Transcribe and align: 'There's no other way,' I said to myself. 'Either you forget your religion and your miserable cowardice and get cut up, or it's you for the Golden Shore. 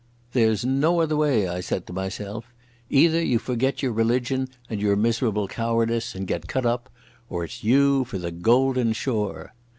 'There's 0.31 0.65
no 0.65 0.99
other 0.99 1.15
way,' 1.15 1.47
I 1.47 1.59
said 1.61 1.85
to 1.85 1.93
myself. 1.93 2.47
'Either 2.89 3.23
you 3.23 3.37
forget 3.37 3.83
your 3.83 3.91
religion 3.91 4.47
and 4.67 4.81
your 4.81 4.95
miserable 4.95 5.47
cowardice 5.47 6.15
and 6.15 6.25
get 6.25 6.47
cut 6.47 6.65
up, 6.65 6.89
or 7.29 7.43
it's 7.43 7.63
you 7.63 8.03
for 8.05 8.17
the 8.17 8.31
Golden 8.31 8.93
Shore. 8.93 9.53